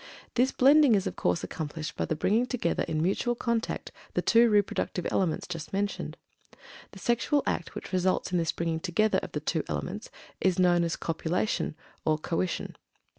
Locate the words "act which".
7.45-7.93